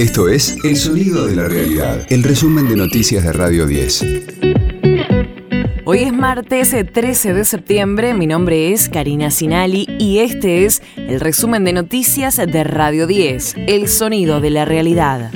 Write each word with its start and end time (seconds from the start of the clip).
Esto 0.00 0.30
es 0.30 0.56
El 0.64 0.78
Sonido 0.78 1.26
de 1.26 1.36
la 1.36 1.46
Realidad, 1.46 2.06
el 2.08 2.22
resumen 2.22 2.66
de 2.70 2.74
noticias 2.74 3.22
de 3.22 3.34
Radio 3.34 3.66
10. 3.66 4.06
Hoy 5.84 5.98
es 5.98 6.12
martes 6.14 6.74
13 6.90 7.34
de 7.34 7.44
septiembre, 7.44 8.14
mi 8.14 8.26
nombre 8.26 8.72
es 8.72 8.88
Karina 8.88 9.30
Sinali 9.30 9.86
y 9.98 10.20
este 10.20 10.64
es 10.64 10.80
el 10.96 11.20
resumen 11.20 11.64
de 11.64 11.74
noticias 11.74 12.38
de 12.38 12.64
Radio 12.64 13.06
10, 13.06 13.56
El 13.66 13.88
Sonido 13.88 14.40
de 14.40 14.48
la 14.48 14.64
Realidad. 14.64 15.32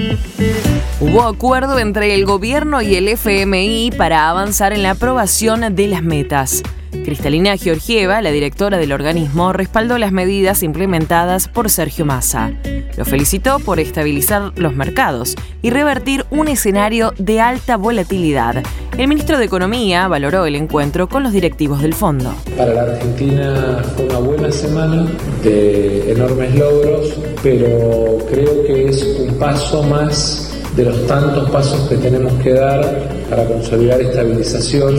Hubo 0.98 1.24
acuerdo 1.24 1.78
entre 1.78 2.14
el 2.14 2.24
gobierno 2.24 2.80
y 2.80 2.94
el 2.94 3.08
FMI 3.08 3.92
para 3.98 4.30
avanzar 4.30 4.72
en 4.72 4.82
la 4.82 4.92
aprobación 4.92 5.74
de 5.74 5.88
las 5.88 6.02
metas. 6.02 6.62
Cristalina 7.04 7.58
Georgieva, 7.58 8.22
la 8.22 8.30
directora 8.30 8.78
del 8.78 8.92
organismo, 8.92 9.52
respaldó 9.52 9.98
las 9.98 10.10
medidas 10.10 10.62
implementadas 10.62 11.48
por 11.48 11.68
Sergio 11.68 12.06
Massa. 12.06 12.54
Lo 12.96 13.04
felicitó 13.04 13.58
por 13.58 13.80
estabilizar 13.80 14.52
los 14.56 14.74
mercados 14.74 15.34
y 15.62 15.70
revertir 15.70 16.24
un 16.30 16.48
escenario 16.48 17.12
de 17.18 17.40
alta 17.40 17.76
volatilidad. 17.76 18.62
El 18.96 19.08
ministro 19.08 19.38
de 19.38 19.44
Economía 19.44 20.06
valoró 20.06 20.46
el 20.46 20.54
encuentro 20.54 21.08
con 21.08 21.24
los 21.24 21.32
directivos 21.32 21.82
del 21.82 21.94
fondo. 21.94 22.32
Para 22.56 22.74
la 22.74 22.82
Argentina 22.82 23.82
fue 23.96 24.06
una 24.06 24.18
buena 24.18 24.52
semana 24.52 25.06
de 25.42 26.12
enormes 26.12 26.54
logros, 26.54 27.14
pero 27.42 28.18
creo 28.30 28.64
que 28.66 28.88
es 28.88 29.02
un 29.18 29.34
paso 29.38 29.82
más 29.82 30.52
de 30.76 30.84
los 30.84 31.06
tantos 31.06 31.50
pasos 31.50 31.88
que 31.88 31.96
tenemos 31.96 32.32
que 32.42 32.52
dar 32.52 33.08
para 33.30 33.44
consolidar 33.46 34.00
estabilización 34.00 34.98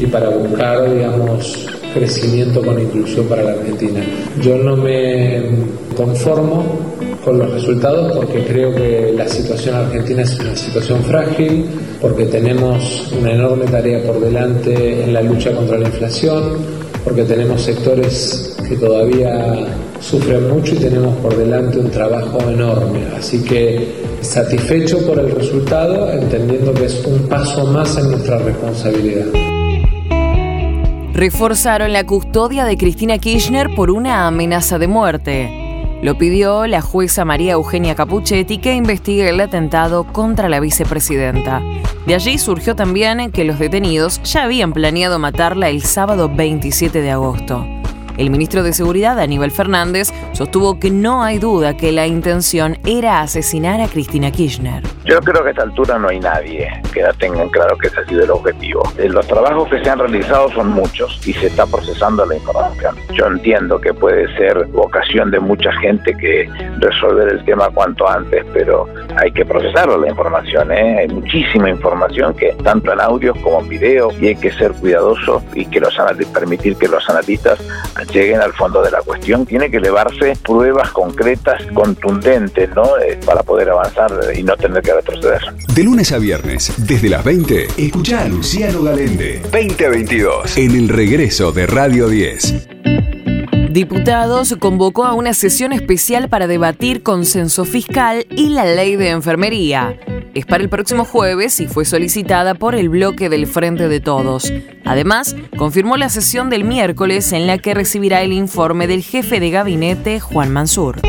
y 0.00 0.06
para 0.06 0.30
buscar, 0.30 0.92
digamos, 0.92 1.66
crecimiento 1.94 2.62
con 2.62 2.80
inclusión 2.80 3.26
para 3.26 3.42
la 3.42 3.52
Argentina. 3.52 4.00
Yo 4.40 4.56
no 4.58 4.76
me 4.76 5.42
conformo 5.96 6.64
con 7.24 7.38
los 7.38 7.50
resultados 7.52 8.12
porque 8.16 8.44
creo 8.44 8.74
que 8.74 9.12
la 9.16 9.28
situación 9.28 9.76
argentina 9.76 10.22
es 10.22 10.38
una 10.38 10.56
situación 10.56 11.02
frágil, 11.04 11.66
porque 12.00 12.26
tenemos 12.26 13.12
una 13.18 13.32
enorme 13.32 13.64
tarea 13.66 14.02
por 14.02 14.20
delante 14.20 15.04
en 15.04 15.12
la 15.12 15.22
lucha 15.22 15.52
contra 15.52 15.78
la 15.78 15.88
inflación, 15.88 16.58
porque 17.04 17.22
tenemos 17.24 17.62
sectores 17.62 18.56
que 18.68 18.76
todavía 18.76 19.66
sufren 20.00 20.50
mucho 20.50 20.74
y 20.74 20.78
tenemos 20.78 21.14
por 21.16 21.36
delante 21.36 21.78
un 21.78 21.90
trabajo 21.90 22.38
enorme. 22.48 23.00
Así 23.16 23.42
que 23.42 24.02
satisfecho 24.20 25.06
por 25.06 25.18
el 25.18 25.30
resultado, 25.30 26.10
entendiendo 26.12 26.74
que 26.74 26.86
es 26.86 27.04
un 27.06 27.28
paso 27.28 27.66
más 27.66 27.96
en 27.98 28.10
nuestra 28.10 28.38
responsabilidad 28.38 29.26
reforzaron 31.14 31.92
la 31.92 32.04
custodia 32.04 32.64
de 32.64 32.76
Cristina 32.76 33.16
Kirchner 33.18 33.68
por 33.76 33.92
una 33.92 34.26
amenaza 34.26 34.78
de 34.80 34.88
muerte. 34.88 35.61
Lo 36.02 36.18
pidió 36.18 36.66
la 36.66 36.82
jueza 36.82 37.24
María 37.24 37.52
Eugenia 37.52 37.94
Capuchetti 37.94 38.58
que 38.58 38.74
investigue 38.74 39.28
el 39.28 39.40
atentado 39.40 40.02
contra 40.02 40.48
la 40.48 40.58
vicepresidenta. 40.58 41.62
De 42.06 42.16
allí 42.16 42.38
surgió 42.38 42.74
también 42.74 43.30
que 43.30 43.44
los 43.44 43.60
detenidos 43.60 44.20
ya 44.24 44.42
habían 44.42 44.72
planeado 44.72 45.20
matarla 45.20 45.68
el 45.68 45.82
sábado 45.82 46.28
27 46.28 47.00
de 47.00 47.10
agosto. 47.12 47.64
El 48.18 48.30
ministro 48.30 48.62
de 48.62 48.72
Seguridad, 48.72 49.18
Aníbal 49.18 49.50
Fernández, 49.50 50.12
sostuvo 50.32 50.78
que 50.78 50.90
no 50.90 51.22
hay 51.22 51.38
duda 51.38 51.76
que 51.76 51.92
la 51.92 52.06
intención 52.06 52.76
era 52.86 53.20
asesinar 53.20 53.80
a 53.80 53.88
Cristina 53.88 54.30
Kirchner. 54.30 54.82
Yo 55.04 55.20
creo 55.20 55.42
que 55.42 55.48
a 55.48 55.50
esta 55.50 55.62
altura 55.62 55.98
no 55.98 56.08
hay 56.08 56.20
nadie 56.20 56.70
que 56.92 57.02
tengan 57.18 57.48
claro 57.48 57.76
que 57.78 57.88
ese 57.88 58.00
ha 58.00 58.06
sido 58.06 58.24
el 58.24 58.30
objetivo. 58.30 58.82
Eh, 58.98 59.08
los 59.08 59.26
trabajos 59.26 59.68
que 59.68 59.82
se 59.82 59.90
han 59.90 59.98
realizado 59.98 60.50
son 60.52 60.70
muchos 60.70 61.20
y 61.26 61.32
se 61.32 61.46
está 61.46 61.66
procesando 61.66 62.24
la 62.26 62.36
información. 62.36 62.96
Yo 63.14 63.26
entiendo 63.26 63.80
que 63.80 63.92
puede 63.92 64.32
ser 64.36 64.66
vocación 64.66 65.30
de 65.30 65.40
mucha 65.40 65.72
gente 65.80 66.14
que 66.16 66.48
resolver 66.78 67.28
el 67.28 67.44
tema 67.44 67.68
cuanto 67.70 68.08
antes, 68.08 68.44
pero 68.52 68.86
hay 69.22 69.32
que 69.32 69.44
procesar 69.44 69.88
la 69.88 70.08
información. 70.08 70.72
¿eh? 70.72 70.98
Hay 71.00 71.08
muchísima 71.08 71.70
información 71.70 72.34
que 72.34 72.54
tanto 72.64 72.92
en 72.92 73.00
audios 73.00 73.36
como 73.38 73.60
en 73.60 73.68
videos 73.68 74.14
y 74.20 74.28
hay 74.28 74.36
que 74.36 74.52
ser 74.52 74.72
cuidadosos 74.72 75.42
y 75.54 75.64
que 75.66 75.80
los 75.80 75.92
permitir 76.32 76.76
que 76.76 76.88
los 76.88 77.08
analistas 77.08 77.58
lleguen 78.12 78.40
al 78.40 78.52
fondo 78.52 78.82
de 78.82 78.90
la 78.90 79.00
cuestión. 79.02 79.46
Tiene 79.46 79.70
que 79.70 79.76
elevarse 79.76 80.34
pruebas 80.44 80.90
concretas, 80.90 81.62
contundentes, 81.72 82.74
¿no? 82.74 82.98
Eh, 82.98 83.18
para 83.24 83.42
poder 83.42 83.70
avanzar 83.70 84.10
y 84.34 84.42
no 84.42 84.56
tener 84.56 84.82
que 84.82 84.92
retroceder. 84.92 85.40
De 85.74 85.82
lunes 85.84 86.12
a 86.12 86.18
viernes, 86.18 86.72
desde 86.86 87.08
las 87.08 87.24
20, 87.24 87.68
escucha 87.76 88.22
a 88.22 88.28
Luciano 88.28 88.82
Galende. 88.82 89.40
2022, 89.42 90.56
en 90.58 90.70
el 90.72 90.88
regreso 90.88 91.52
de 91.52 91.66
Radio 91.66 92.08
10. 92.08 92.81
Diputados 93.72 94.54
convocó 94.58 95.06
a 95.06 95.14
una 95.14 95.32
sesión 95.32 95.72
especial 95.72 96.28
para 96.28 96.46
debatir 96.46 97.02
consenso 97.02 97.64
fiscal 97.64 98.26
y 98.28 98.50
la 98.50 98.66
ley 98.66 98.96
de 98.96 99.08
enfermería 99.08 99.98
es 100.34 100.44
para 100.44 100.62
el 100.62 100.68
próximo 100.68 101.06
jueves 101.06 101.58
y 101.58 101.66
fue 101.66 101.86
solicitada 101.86 102.54
por 102.54 102.74
el 102.74 102.90
bloque 102.90 103.30
del 103.30 103.46
Frente 103.46 103.88
de 103.88 104.00
Todos. 104.00 104.52
Además, 104.84 105.36
confirmó 105.56 105.96
la 105.96 106.10
sesión 106.10 106.50
del 106.50 106.64
miércoles 106.64 107.32
en 107.32 107.46
la 107.46 107.56
que 107.56 107.72
recibirá 107.72 108.20
el 108.20 108.34
informe 108.34 108.86
del 108.86 109.02
jefe 109.02 109.40
de 109.40 109.50
gabinete, 109.50 110.20
Juan 110.20 110.52
Mansur. 110.52 111.00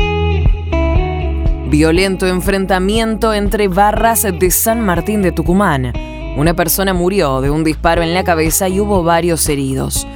Violento 1.68 2.26
enfrentamiento 2.26 3.34
entre 3.34 3.68
barras 3.68 4.22
de 4.22 4.50
San 4.50 4.80
Martín 4.80 5.20
de 5.20 5.32
Tucumán. 5.32 5.92
Una 6.38 6.54
persona 6.54 6.94
murió 6.94 7.42
de 7.42 7.50
un 7.50 7.62
disparo 7.62 8.02
en 8.02 8.14
la 8.14 8.24
cabeza 8.24 8.70
y 8.70 8.80
hubo 8.80 9.02
varios 9.02 9.46
heridos. 9.50 10.06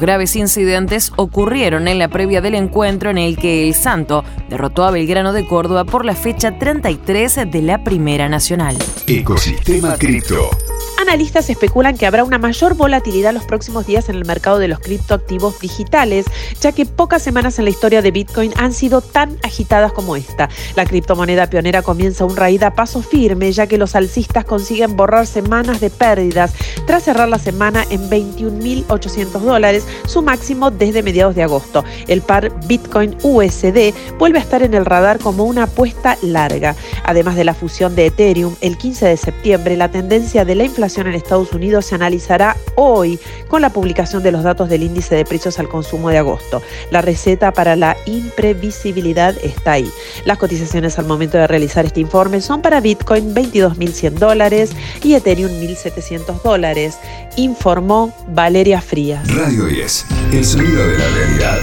Graves 0.00 0.36
incidentes 0.36 1.12
ocurrieron 1.16 1.88
en 1.88 1.98
la 1.98 2.08
previa 2.08 2.40
del 2.40 2.54
encuentro 2.54 3.10
en 3.10 3.18
el 3.18 3.36
que 3.36 3.66
el 3.66 3.74
Santo 3.74 4.24
derrotó 4.48 4.84
a 4.84 4.90
Belgrano 4.90 5.32
de 5.32 5.46
Córdoba 5.46 5.84
por 5.84 6.04
la 6.04 6.14
fecha 6.14 6.58
33 6.58 7.50
de 7.50 7.62
la 7.62 7.84
Primera 7.84 8.28
Nacional. 8.28 8.76
Ecosistema 9.06 9.96
Cripto. 9.96 10.50
Analistas 10.98 11.50
especulan 11.50 11.96
que 11.96 12.06
habrá 12.06 12.24
una 12.24 12.38
mayor 12.38 12.74
volatilidad 12.74 13.32
los 13.32 13.44
próximos 13.44 13.86
días 13.86 14.08
en 14.08 14.16
el 14.16 14.24
mercado 14.24 14.58
de 14.58 14.66
los 14.66 14.80
criptoactivos 14.80 15.60
digitales, 15.60 16.26
ya 16.60 16.72
que 16.72 16.86
pocas 16.86 17.22
semanas 17.22 17.58
en 17.58 17.66
la 17.66 17.70
historia 17.70 18.02
de 18.02 18.10
Bitcoin 18.10 18.52
han 18.56 18.72
sido 18.72 19.02
tan 19.02 19.38
agitadas 19.42 19.92
como 19.92 20.16
esta. 20.16 20.48
La 20.74 20.84
criptomoneda 20.84 21.48
pionera 21.48 21.82
comienza 21.82 22.24
un 22.24 22.36
raíz 22.36 22.62
a 22.62 22.74
paso 22.74 23.02
firme, 23.02 23.52
ya 23.52 23.66
que 23.66 23.78
los 23.78 23.94
alcistas 23.94 24.44
consiguen 24.44 24.96
borrar 24.96 25.26
semanas 25.26 25.80
de 25.80 25.90
pérdidas 25.90 26.52
tras 26.86 27.04
cerrar 27.04 27.28
la 27.28 27.38
semana 27.38 27.84
en 27.90 28.10
21.800 28.10 29.38
dólares, 29.40 29.86
su 30.06 30.22
máximo 30.22 30.70
desde 30.70 31.02
mediados 31.02 31.34
de 31.34 31.42
agosto. 31.42 31.84
El 32.08 32.22
par 32.22 32.52
Bitcoin 32.66 33.16
USD 33.22 33.94
vuelve 34.18 34.38
a 34.38 34.42
estar 34.42 34.62
en 34.62 34.74
el 34.74 34.84
radar 34.84 35.18
como 35.18 35.44
una 35.44 35.64
apuesta 35.64 36.18
larga. 36.22 36.74
Además 37.04 37.36
de 37.36 37.44
la 37.44 37.54
fusión 37.54 37.94
de 37.94 38.06
Ethereum, 38.06 38.56
el 38.60 38.76
15 38.76 39.06
de 39.06 39.16
septiembre, 39.16 39.76
la 39.76 39.90
tendencia 39.90 40.44
de 40.44 40.54
la 40.54 40.65
inflación 40.66 41.06
en 41.06 41.14
Estados 41.14 41.52
Unidos 41.52 41.86
se 41.86 41.94
analizará 41.94 42.56
hoy 42.74 43.18
con 43.48 43.62
la 43.62 43.70
publicación 43.70 44.22
de 44.22 44.32
los 44.32 44.42
datos 44.42 44.68
del 44.68 44.82
índice 44.82 45.14
de 45.14 45.24
precios 45.24 45.58
al 45.58 45.68
consumo 45.68 46.10
de 46.10 46.18
agosto. 46.18 46.62
La 46.90 47.00
receta 47.00 47.52
para 47.52 47.76
la 47.76 47.96
imprevisibilidad 48.06 49.34
está 49.42 49.72
ahí. 49.72 49.90
Las 50.24 50.38
cotizaciones 50.38 50.98
al 50.98 51.06
momento 51.06 51.38
de 51.38 51.46
realizar 51.46 51.84
este 51.84 52.00
informe 52.00 52.40
son 52.40 52.62
para 52.62 52.80
Bitcoin 52.80 53.34
22.100 53.34 54.10
dólares 54.12 54.70
y 55.02 55.14
Ethereum 55.14 55.50
1.700 55.50 56.42
dólares, 56.42 56.98
informó 57.36 58.14
Valeria 58.28 58.80
Frías. 58.80 59.26
Radio 59.34 59.66
10, 59.66 60.06
el 60.32 60.44
sonido 60.44 60.86
de 60.86 60.98
la 60.98 61.08
realidad. 61.08 61.58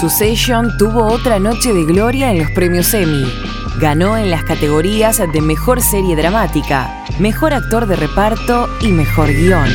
Succession 0.00 0.76
tuvo 0.76 1.06
otra 1.06 1.38
noche 1.38 1.72
de 1.72 1.84
gloria 1.84 2.30
en 2.30 2.38
los 2.38 2.50
premios 2.50 2.92
Emmy. 2.92 3.53
Ganó 3.84 4.16
en 4.16 4.30
las 4.30 4.44
categorías 4.44 5.18
de 5.18 5.42
Mejor 5.42 5.82
Serie 5.82 6.16
Dramática, 6.16 7.04
Mejor 7.18 7.52
Actor 7.52 7.84
de 7.84 7.96
Reparto 7.96 8.66
y 8.80 8.88
Mejor 8.88 9.30
Guión. 9.30 9.68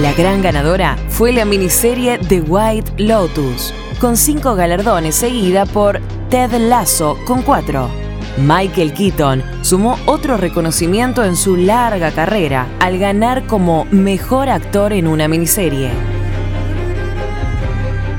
La 0.00 0.12
gran 0.14 0.42
ganadora 0.42 0.96
fue 1.08 1.32
la 1.32 1.44
miniserie 1.44 2.18
The 2.18 2.40
White 2.40 2.94
Lotus, 3.00 3.72
con 4.00 4.16
cinco 4.16 4.56
galardones, 4.56 5.14
seguida 5.14 5.66
por 5.66 6.00
Ted 6.30 6.50
Lasso, 6.54 7.16
con 7.28 7.42
cuatro. 7.42 7.88
Michael 8.38 8.92
Keaton 8.92 9.44
sumó 9.62 9.96
otro 10.06 10.36
reconocimiento 10.36 11.22
en 11.22 11.36
su 11.36 11.56
larga 11.56 12.10
carrera 12.10 12.66
al 12.80 12.98
ganar 12.98 13.46
como 13.46 13.84
mejor 13.92 14.48
actor 14.48 14.92
en 14.92 15.06
una 15.06 15.28
miniserie. 15.28 16.09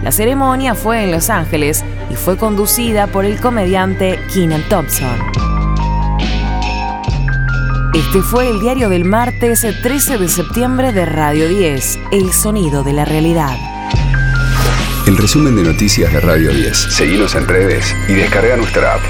La 0.04 0.12
ceremonia 0.12 0.74
fue 0.74 1.04
en 1.04 1.12
Los 1.12 1.30
Ángeles 1.30 1.86
y 2.10 2.16
fue 2.16 2.36
conducida 2.36 3.08
por 3.08 3.24
el 3.24 3.40
comediante 3.40 4.20
Keenan 4.34 4.64
Thompson. 4.68 5.20
Este 7.94 8.22
fue 8.22 8.50
el 8.50 8.60
diario 8.60 8.90
del 8.90 9.06
martes 9.06 9.66
13 9.84 10.18
de 10.18 10.28
septiembre 10.28 10.92
de 10.92 11.06
Radio 11.06 11.48
10, 11.48 12.00
El 12.12 12.34
Sonido 12.34 12.84
de 12.84 12.94
la 12.94 13.06
Realidad. 13.06 13.56
El 15.06 15.18
resumen 15.18 15.56
de 15.56 15.64
noticias 15.64 16.12
de 16.12 16.20
Radio 16.20 16.52
10. 16.52 16.78
Seguimos 16.78 17.36
en 17.36 17.48
redes 17.48 17.96
y 18.08 18.14
descarga 18.14 18.56
nuestra 18.56 18.96
app. 18.96 19.02